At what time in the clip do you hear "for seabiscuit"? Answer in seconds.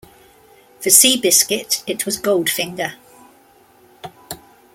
0.79-1.83